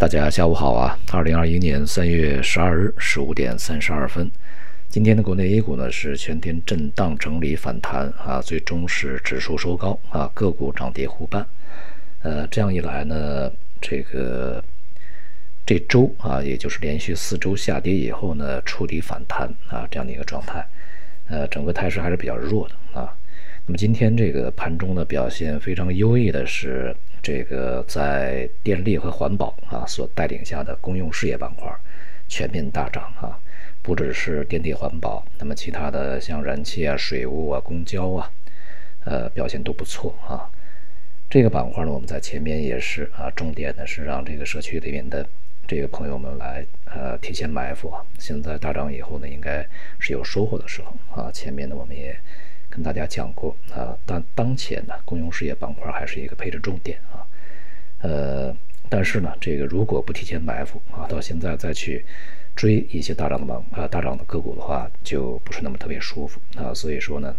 [0.00, 0.98] 大家下午好啊！
[1.12, 4.30] 二零二一年三月十二日十五点三十二分，
[4.88, 11.46] 今天的国内 A 股呢是全天震荡整理反弹啊，最终是指数收高啊，个股涨跌互半。
[12.22, 14.64] 呃，这样一来呢，这个
[15.66, 20.66] 这周啊，也就是连续四周下跌以后呢，触底反弹啊，这样的一个状态，
[21.28, 23.14] 呃，整个态势还是比较弱的啊。
[23.66, 26.96] 那么今天这个盘中的表现非常优异的是。
[27.22, 31.70] 这个在电力和环保啊所带领下的公用事业板块
[32.28, 33.38] 全面大涨啊，
[33.82, 38.30] 不只是电力环保，那么其他的像燃气啊、水务啊、公交啊，
[39.04, 40.48] 呃，表现都不错啊。
[41.28, 45.28] 这个板块呢，我们在前面也是啊，重点的是让这个社区里面的
[45.66, 47.92] 这个朋友们来呃提前埋伏。
[48.18, 49.66] 现在大涨以后呢，应该
[49.98, 51.30] 是有收获的时候啊。
[51.32, 52.16] 前面呢，我们也。
[52.70, 57.26] 跟大家讲过啊，但当前呢，公用事业板块还是一个配置重点啊。
[58.02, 58.56] 呃，
[58.88, 62.06] 但是呢，这个如果不提前埋伏啊，到现在再去
[62.56, 66.72] 追一些大涨的板啊大涨的个股的话，就不是那么特别舒服啊。
[66.72, 67.36] 所以说呢，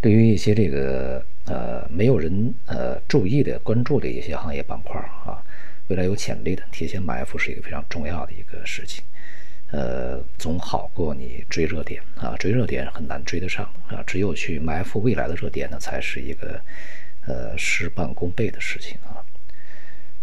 [0.00, 5.44] 对于一些这个呃没有人呃注意的关注的一些行业板块啊，
[5.88, 9.04] 未来有潜力的，提前埋伏是一个非常重要的一个事情。
[9.76, 16.60] 呃，总好过你追热点啊，追热点很难追得上啊，只有去埋伏未来的热点呢，才是一个
[17.26, 19.18] 呃事半功倍的事情啊。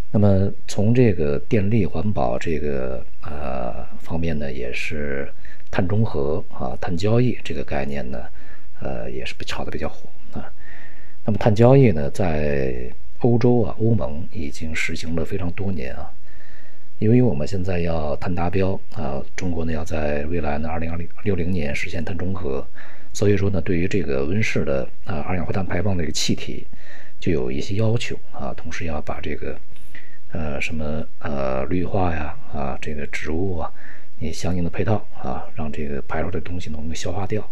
[0.09, 5.29] 那么从这个电力环保这个呃方面呢，也是
[5.69, 8.23] 碳中和啊、碳交易这个概念呢，
[8.79, 10.49] 呃也是被炒得比较火啊。
[11.25, 16.09] 那么碳交易呢，在欧洲啊、欧盟已经实行了非常多年啊。
[17.01, 22.63] 因为我们现在要碳达标啊，中国呢要在未来呢二零二零六零年实现碳中和，
[23.11, 26.67] 所以说呢，对于这个温室的啊二氧化碳排放这个气体，
[27.19, 29.57] 就有一些要求啊，同时要把这个
[30.31, 33.71] 呃什么呃绿化呀啊这个植物啊，
[34.19, 37.43] 你相应的配套啊，让这个排出的东西能够消化掉，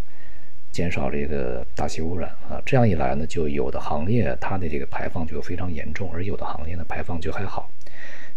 [0.71, 7.67] 减少这个大气污染啊，这样一来呢，就有的行业它的这个排放就非常严重，而有的行业呢排放就还好。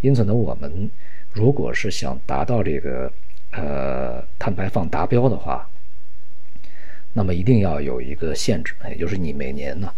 [0.01, 0.91] 因此呢，我们
[1.33, 3.13] 如果是想达到这个
[3.53, 5.69] 呃碳排放达标的话，
[7.15, 9.93] 那么一定要有一个限制，也就是你每年呢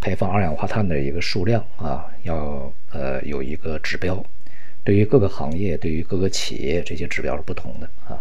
[0.00, 4.24] 排放二氧化碳的一个数量啊，要呃有一个指标。
[4.82, 8.18] 对于各个行业，对于各个企业，这些指标是不同的啊。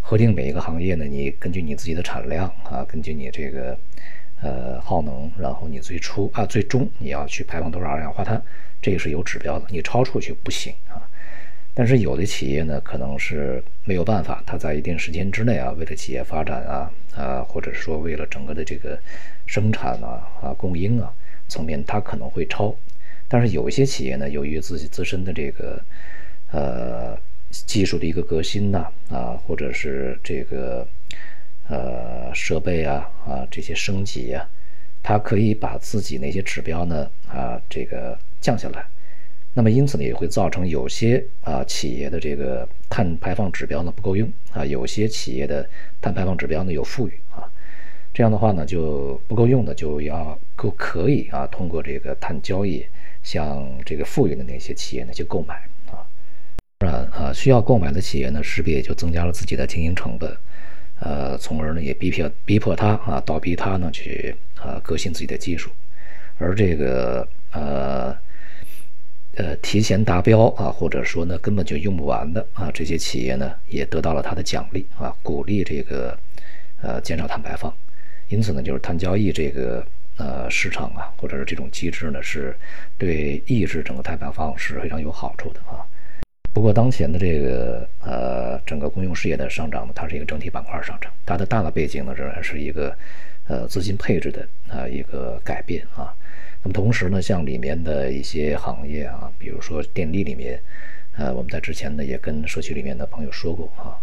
[0.00, 3.78] 核定每一个行业呢，你根据你自己的产量啊，根据你这个
[4.42, 8.42] 呃耗能，然后你最初啊最终你要去排放多少二氧化碳。
[8.82, 11.00] 这个是有指标的，你超出去不行啊。
[11.74, 18.98] 但是有的企业呢，可能是没有办法，它在一定时间之内啊，为了企业发展啊啊，或者是说为了整个的这个
[19.46, 21.12] 生产啊啊供应啊
[21.48, 22.74] 层面，它可能会超。
[23.28, 25.82] 但是有一些企业呢，由于自己自身的这个
[26.50, 27.18] 呃
[27.50, 30.86] 技术的一个革新呐啊，或者是这个
[31.68, 34.46] 呃设备啊啊这些升级呀，
[35.02, 38.18] 它可以把自己那些指标呢啊这个。
[38.42, 38.84] 降下来，
[39.54, 45.68] 那么因此呢，也会造成有些啊企业的这个碳排放指标呢不够用啊，有些企业的
[46.00, 47.44] 碳排放指标呢有富裕啊，
[48.14, 52.82] 这样的话呢就不够用的就要够可以啊通过这个碳交易
[53.22, 55.54] 向这个富裕的那些企业呢去购买
[55.90, 56.00] 啊，
[56.78, 60.34] 当然啊需要购买的企业呢势必也就增加了自己的经营成本，
[61.00, 65.70] 呃，从而呢也逼迫逼迫他啊倒逼他呢去啊革新自己的技术，
[66.38, 68.16] 而这个呃。
[69.34, 76.18] 呃，提前达标啊，或者说呢，根本就用不完的啊，这些企业呢，也得到了它的奖励啊，鼓励这个
[76.82, 77.72] 呃减少碳排放。
[78.28, 79.86] 因此呢，就是碳交易这个
[80.18, 82.54] 呃市场啊，或者是这种机制呢，是
[82.98, 85.80] 对抑制整个碳排放是非常有好处的啊。
[86.52, 92.94] 不过当前的这个呃整个公用事业的上涨呢，它是一个整体板块上涨，它的大的背景呢，仍然是一个
[93.48, 96.14] 呃资金配置的啊一个改变啊。
[96.64, 100.60] 那么同时呢，像里面的一些行业啊，比如说电力里面，
[101.16, 103.98] 呃，我们在之前呢也跟社区里面的朋友说过啊，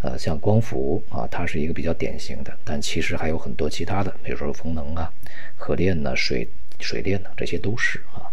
[0.00, 5.12] 呃，像光伏啊，它是一个比较典型的，但其实还有很多其他的，比如说风能啊、
[5.58, 6.48] 核电呢、水
[6.80, 8.24] 水电呢，这些都是啊。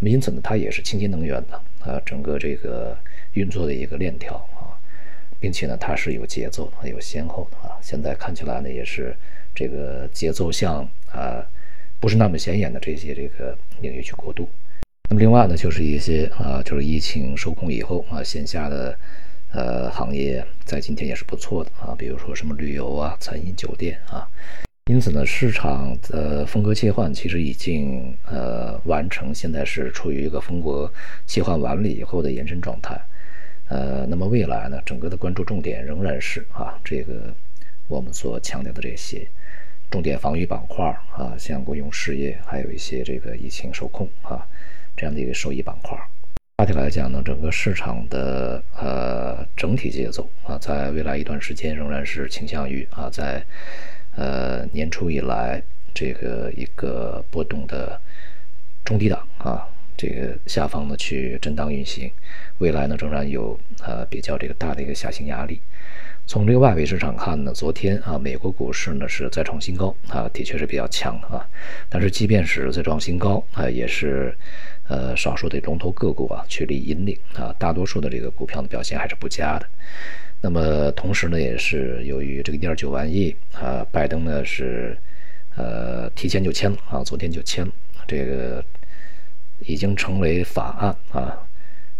[0.00, 1.54] 那么因此呢，它也是清洁能源的
[1.88, 2.98] 啊，整个这个
[3.34, 4.74] 运作的一个链条啊，
[5.38, 7.78] 并且呢，它是有节奏的、有先后的啊。
[7.80, 9.14] 现在看起来呢，也是
[9.54, 10.82] 这个节奏像
[11.12, 11.46] 啊。
[12.00, 14.48] 不是那么显眼的这些这个领域去过渡，
[15.10, 18.98] 那么另外呢，就是一些啊，就是疫情受控以后啊，线下的
[19.52, 24.26] 呃行业在今天也是不错的啊，比如说什么旅游啊、餐饮、酒店啊，
[24.86, 30.90] 因此呢，市场的风格切换其实已经呃完成，现在是处于一个风格
[31.26, 32.98] 切换完了以后的延伸状态。
[33.68, 37.32] 呃，那么未来呢，整个的关注重点仍然是啊，这个
[37.88, 39.28] 我们所强调的这些。
[39.90, 44.46] 重点防御板块啊，像公用事业，还有一些这个疫情受控啊
[44.96, 45.98] 这样的一个受益板块。
[46.56, 53.44] 大体来讲呢，整个市场的呃整体节奏啊，在未来一段时间仍然是倾向于啊，在
[54.14, 55.60] 呃年初以来
[55.92, 57.98] 这个一个波动的
[58.84, 59.66] 中低档啊，
[59.96, 62.08] 这个下方呢去震荡运行，
[62.58, 65.60] 未来呢仍然有呃比较这个大的一个下行压力。
[66.30, 71.44] 从这个外围市场看呢，昨天啊美国股市呢是再创新高啊，的确是比较强啊，
[71.88, 74.32] 但是即便是再创新高啊，也是。
[74.86, 79.66] 呃，少数的龙头个股啊，确立引领啊，大多数的这个股票的表现还是不佳的。
[80.40, 84.96] 那么同时呢，也是由于这个一点九万亿啊，拜登呢是
[85.56, 87.72] 呃提前就签了啊，昨天就签了，
[88.06, 88.64] 这个
[89.60, 91.38] 已经成为法案啊。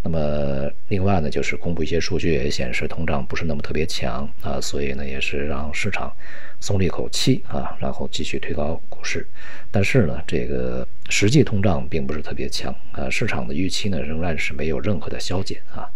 [0.03, 6.11] 那么另外呢，就是公布一些数据也显示通胀不是那么特别强啊，所以呢也是让市场
[6.59, 9.27] 松了一口气啊，然后继续推高股市。
[9.71, 15.87] 但是呢，这个实际通胀并不是特别强啊，市场的预期呢仍然是没有任何的消减啊。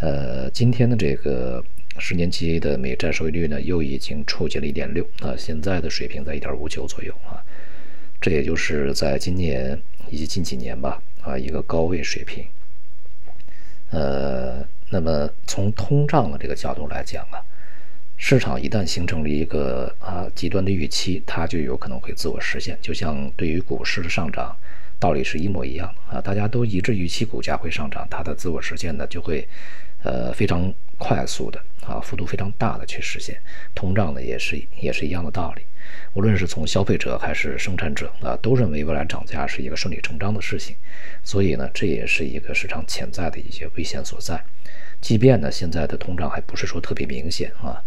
[0.00, 1.64] 呃，今天的这个
[1.98, 7.38] 十年期的美债收益率呢又已经触及了一点六啊，现在的水平在一点五九左右啊，
[8.20, 12.44] 这也就是在今年以及近几年吧啊一个高位水平。
[13.90, 17.42] 呃，那么从通胀的这个角度来讲啊，
[18.16, 22.78] 市场一旦形成了一个啊极端的预期，它就有可能会自我实现。
[22.80, 24.56] 就像对于股市的上涨，
[24.98, 29.46] 道理是一模一样的啊，大家都一致预期股价会上涨，它的自我实现呢就会
[30.02, 33.36] 呃非常快速的啊幅度非常大的去实现。
[33.74, 35.62] 通胀呢也是也是一样的道理。
[36.12, 40.76] 无论是从消费者还是生产者啊，都认为未来涨价是一个顺理成章的事情，
[41.24, 44.40] 所以呢，这也是一个市场潜在的一些危险所在。
[45.00, 47.82] 即便呢，现在的通胀还不是说特别明显啊，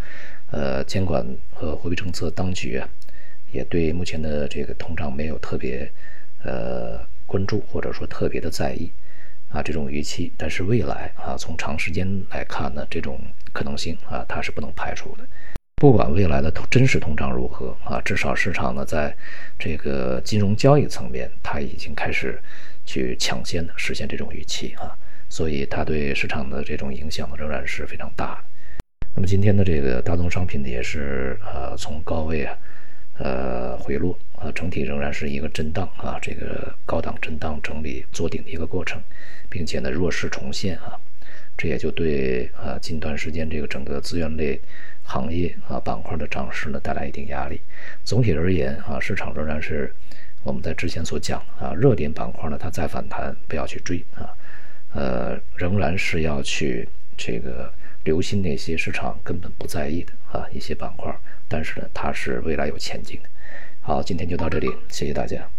[0.51, 2.89] 呃，监管和货币政策当局啊，
[3.51, 5.89] 也对目前的这个通胀没有特别
[6.43, 8.91] 呃关注或者说特别的在意
[9.53, 13.17] 啊这种预期，但是未来啊，从长时间来看呢，这种
[13.53, 15.23] 可能性啊，它是不能排除的。
[15.75, 19.15] 不管未来的通真实通胀如何啊，至少市场呢，在
[19.59, 22.41] 这个金融交易层面，它已经开始
[22.85, 24.97] 去抢先的实现这种预期啊，
[25.29, 28.41] 所以它对市场的这种影响仍然是非常大的。
[29.13, 32.57] 那么今天的这个大宗商品呢，也是呃从高位啊
[33.17, 39.01] 呃回落啊，整体仍然是一个震荡啊，这个高档震荡整理做顶的一个过程，
[39.49, 40.99] 并且呢弱势重现啊，
[41.57, 44.59] 这也就对啊近段时间这个整个资源类。
[45.05, 47.59] 行业啊板块的涨势呢带来一定压力。
[48.05, 49.93] 总体而言啊，市场仍然是
[50.43, 54.31] 我们在之前所讲啊，热点板块呢它再反弹不要去追啊，
[54.93, 56.87] 呃，仍然是要去
[57.17, 57.69] 这个
[58.05, 61.13] 留心那些市场根本不在意的啊一些板块，
[61.47, 63.29] 但是呢它是未来有前景的。
[63.81, 65.52] 好，今天就到这里，谢谢大家。